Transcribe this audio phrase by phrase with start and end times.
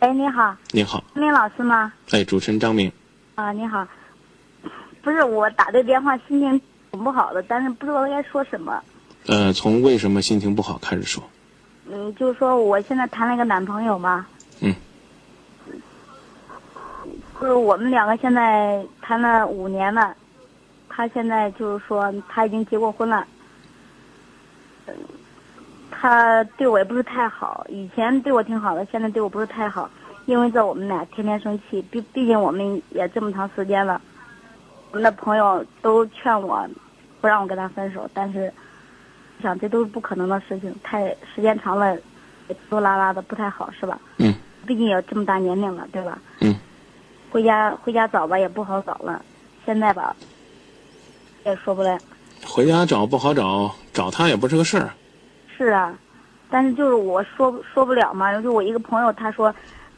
[0.00, 1.92] 哎，你好，你好，张明老师吗？
[2.12, 2.90] 哎，主持人张明，
[3.34, 3.84] 啊，你好，
[5.02, 6.60] 不是我打这电话，心情
[6.92, 8.80] 挺不好的，但是不知道该说什么。
[9.26, 11.22] 呃，从为什么心情不好开始说。
[11.90, 14.24] 嗯，就是说我现在谈了一个男朋友嘛。
[14.60, 14.72] 嗯。
[17.40, 20.14] 就是我们两个现在谈了五年了，
[20.88, 23.26] 他现在就是说他已经结过婚了。
[24.86, 24.94] 嗯。
[26.00, 29.90] 他对我也不是太好，以前对我挺好的，现在对我不是太好。
[30.26, 34.00] 因为这我们俩天天生气，毕毕竟我们也这么长时间了。
[34.92, 36.68] 我们的朋友都劝我，
[37.20, 38.52] 不让我跟他分手，但是，
[39.42, 40.72] 想这都是不可能的事情。
[40.84, 41.96] 太时间长了，
[42.68, 43.98] 拖拉拉的不太好，是吧？
[44.18, 44.34] 嗯。
[44.66, 46.18] 毕竟也这么大年龄了，对吧？
[46.40, 46.54] 嗯。
[47.30, 49.24] 回家回家找吧，也不好找了。
[49.66, 50.14] 现在吧，
[51.44, 51.98] 也说不来。
[52.46, 54.92] 回家找不好找，找他也不是个事儿。
[55.58, 55.98] 是啊，
[56.48, 58.40] 但是就是我说说不了嘛。
[58.40, 59.52] 就我一个朋友，他说，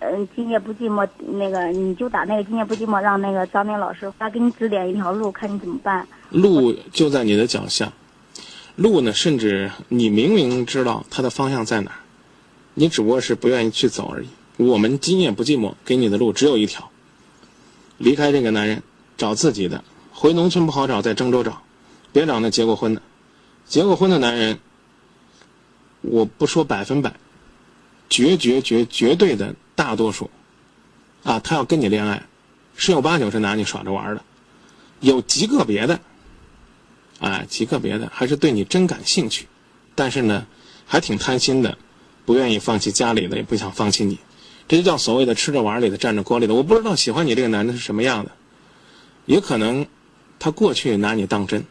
[0.00, 6.06] 嗯，今夜不寂寞，那个你就打那个今夜不寂寞，让那个张明老师他给你指点一条路，看你怎么办。
[6.28, 7.90] 路就在你的脚下，
[8.74, 11.96] 路呢，甚至你明明知道它的方向在哪儿，
[12.74, 14.28] 你只不过是不愿意去走而已。
[14.58, 16.90] 我们今夜不寂寞给你的路只有一条，
[17.96, 18.82] 离开这个男人，
[19.16, 19.82] 找自己的。
[20.12, 21.62] 回农村不好找，在郑州找，
[22.12, 23.00] 别找那结过婚的，
[23.64, 24.58] 结过婚的男人。
[26.08, 27.12] 我不说百分百，
[28.08, 30.30] 绝绝绝绝对的大多数，
[31.24, 32.22] 啊，他要跟你恋爱，
[32.76, 34.22] 十有八九是拿你耍着玩的，
[35.00, 36.00] 有极个别的，
[37.20, 39.46] 哎，极个别的还是对你真感兴趣，
[39.94, 40.46] 但是呢，
[40.86, 41.76] 还挺贪心的，
[42.24, 44.18] 不愿意放弃家里的，也不想放弃你，
[44.68, 46.54] 这就叫所谓的吃着碗里的，占着锅里的。
[46.54, 48.30] 我不知道喜欢你这个男的是什么样的，
[49.24, 49.86] 也可能
[50.38, 51.64] 他过去拿你当真，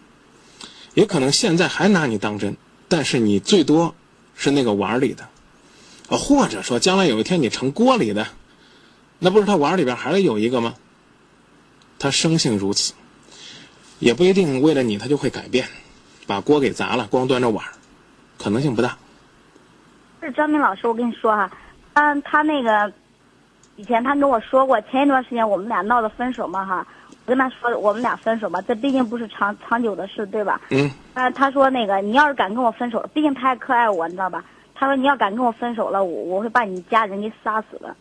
[0.94, 3.96] 也可能现在还拿你当真，但是你最多。
[4.36, 5.24] 是那个碗里的，
[6.10, 8.28] 啊，或者说将来有一天你成锅里的，
[9.20, 10.76] 那不是他碗里边还有一个吗？
[11.98, 12.94] 他生性如此，
[14.00, 15.68] 也不一定为了你他就会改变，
[16.28, 17.66] 把锅给砸了，光端着碗，
[18.38, 18.98] 可能性不大。
[20.22, 21.50] 是张明老师，我跟你说哈，
[21.94, 22.92] 他他那个
[23.78, 26.86] 以前他跟我说过，前一段时间我们俩闹的分手嘛哈。
[27.28, 30.62] 我跟他说，我们俩分手吧，这毕竟不是长长久的事，对吧？
[30.70, 30.92] 嗯。
[31.16, 34.44] 他他说那个，你要是敢跟我分手，毕竟他还可爱我，你知道吧？
[34.76, 37.96] 他说你要敢跟我分手了，我我会把你家人给杀死了。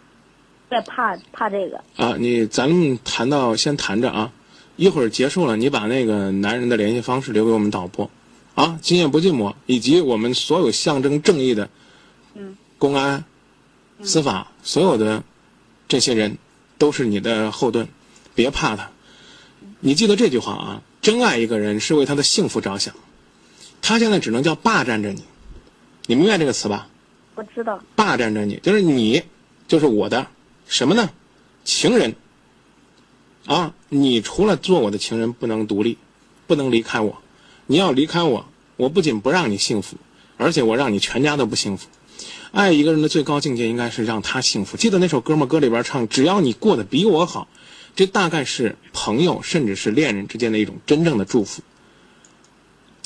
[0.71, 1.81] 也怕怕这个。
[1.97, 4.33] 啊，你咱们谈到先谈着啊，
[4.75, 8.11] 一会儿结束了，你把那个男人的联系方式留给我们导播，
[8.57, 11.71] 啊，今夜不寂寞，以及我们所有象征正义的，
[12.35, 13.25] 嗯，公安、
[14.03, 15.23] 司法所有的
[15.87, 16.39] 这些人，
[16.79, 17.87] 都是你的后盾，
[18.35, 18.91] 别怕他。
[19.79, 20.83] 你记得这句话啊！
[21.03, 22.95] 真爱一个人是为他的幸福着想，
[23.87, 25.22] 他现在只能叫霸占着你，
[26.06, 26.89] 你明白这个词吧？
[27.34, 27.78] 我知道。
[27.95, 29.22] 霸占着你，就是你，
[29.69, 30.27] 就是我的
[30.67, 31.11] 什么呢？
[31.65, 32.17] 情人。
[33.45, 35.99] 啊，你除了做我的情人，不能独立，
[36.47, 37.21] 不能离开我。
[37.67, 38.47] 你要离开我，
[38.78, 39.99] 我不仅不让你幸福，
[40.39, 41.89] 而且我让你全家都不幸福。
[42.53, 44.78] 爱一个人的最高境界应该是让他幸福。
[44.78, 45.45] 记得那首歌吗？
[45.45, 47.49] 歌里边唱：“只要你过得比我好。”
[47.95, 51.61] 这大概是朋友甚至是恋人之间的一种真正的祝福。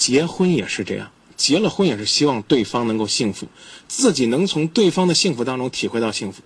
[0.08, 3.46] 结婚也是这样，结了婚也是希望对方能够幸福，
[3.88, 6.42] 自己能从对方的幸福当中体会到幸福。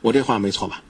[0.00, 0.82] 我这话没错吧？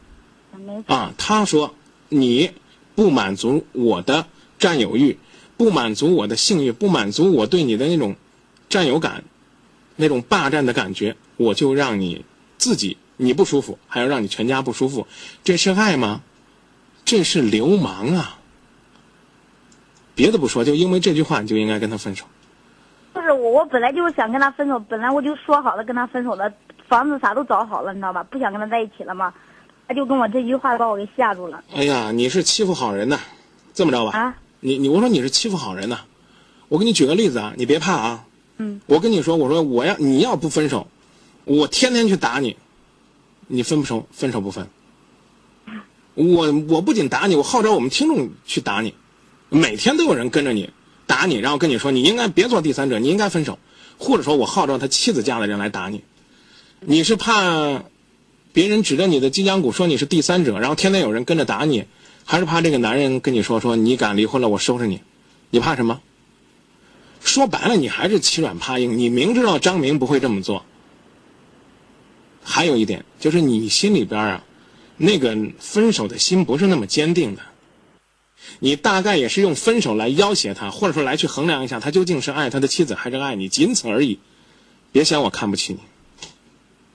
[0.57, 0.95] 没错。
[0.95, 1.75] 啊，他说
[2.11, 2.53] 你
[2.95, 5.19] 不满足我的占有欲，
[5.57, 8.15] 不满足我的性欲，不满足我对你的那种
[8.69, 9.25] 占有感，
[9.97, 12.25] 那种霸占的感觉，我就让你
[12.57, 15.09] 自己你不舒服，还要让你全家不舒服，
[15.43, 16.23] 这是爱吗？
[17.05, 18.39] 这是流氓啊！
[20.15, 22.25] 别的不说，就因为这句话，你就应该跟他分手。
[23.15, 26.53] 就是我，我本来就是想跟他分手，本来我就说好了跟他分手的，
[26.89, 28.23] 房子啥都找好了，你知道吧？
[28.25, 29.33] 不想跟他在一起了嘛。
[29.89, 31.63] 他就跟我这句话把我给吓住了。
[31.75, 33.19] 哎呀，你是欺负好人呐！
[33.75, 34.19] 这么着吧？
[34.19, 34.37] 啊？
[34.61, 35.99] 你你我说你是欺负好人呐！
[36.69, 38.25] 我给你举个例子啊，你别怕啊。
[38.57, 38.81] 嗯。
[38.87, 40.87] 我跟你说，我说我要你要不分手，
[41.45, 42.57] 我天天去打你，
[43.49, 44.67] 你分不手，分手不分？
[46.15, 48.95] 我我不仅打你，我号召我们听众去打你，
[49.53, 50.71] 每天都有人跟着你
[51.07, 53.59] 打你，然后跟你说你应该别做第三者，你应该分手，
[53.99, 56.03] 或者说我号召他妻子家的人来打你，
[56.81, 57.85] 你是怕
[58.55, 61.85] 别人指着你的脊梁骨说你是第三者，然后天天有人跟着打你，
[62.25, 65.03] 还是怕这个男人跟你说说你敢离婚了我收拾你，
[65.51, 66.01] 你怕什么？
[67.21, 70.65] 说白了你还是欺软怕硬，你明知道张明不会这么做，
[72.43, 74.45] 还有一点就是你心里边啊。
[74.99, 77.43] 那个分手的心不是那么坚定的，
[78.61, 84.19] 你大概也是用分手来要挟他，或者说来去衡量一下他究竟是爱他的妻子还是爱你，仅此而已。
[84.93, 85.81] 别嫌我看不起你，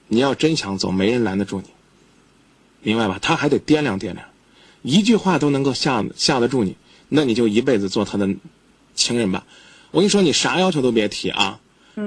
[0.07, 1.67] 你要真想走，没人拦得住你。
[2.81, 3.19] 明白吧？
[3.21, 4.19] 他还得掂量掂量，
[4.81, 6.77] 一句话都能够吓吓得住你，
[7.09, 8.29] 那你就一辈子做他的
[8.95, 9.45] 情人吧。
[9.91, 11.59] 我跟你说，你啥要求都别提啊，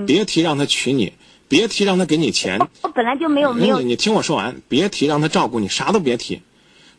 [0.06, 1.12] 别提让他娶你，
[1.48, 2.58] 别提让他给你钱。
[2.82, 6.40] 我本来就没有没有你你听我说完，别提让他照顾你，啥都别提。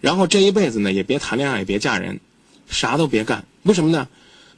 [0.02, 2.20] 然后这一辈子呢，也别谈恋爱，也别嫁人，
[2.72, 3.46] 啥都别干。
[3.62, 4.08] 为什么呢？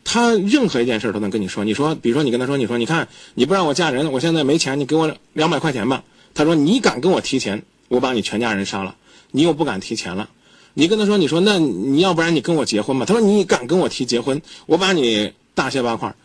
[0.06, 1.66] 他任何一件事都能跟你说。
[1.66, 6.04] 你说，比如说你跟他说，你说，你看你不让我嫁人，我现在没钱，你给我两百块钱吧。
[6.34, 8.96] 他说你敢跟我提钱，我把你全家人杀了。
[9.32, 10.30] 你又不敢提钱了，
[10.74, 13.06] 你跟他说，你说那你要不然你跟我结婚吧。
[13.06, 16.16] 他说你敢跟我提结婚，我把你大卸八块。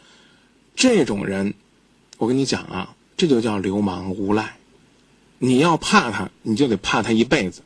[0.75, 1.55] 这种人，
[2.19, 4.57] 我跟你讲啊，这就叫流氓无赖。
[5.39, 7.63] 你要怕他，你就得怕他一辈子。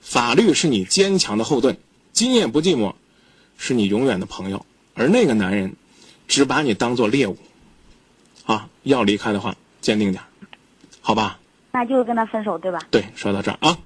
[0.00, 1.76] 法律是你坚强的后盾，
[2.12, 2.94] 今夜不寂寞，
[3.56, 4.64] 是你永远的朋友。
[4.94, 5.74] 而那个男人，
[6.28, 7.36] 只把你当做猎物。
[8.46, 10.22] 啊，要离开的话，坚定点，
[11.00, 11.38] 好吧？
[11.72, 12.78] 那就是跟他分手，对吧？
[12.90, 13.78] 对，说到这儿啊。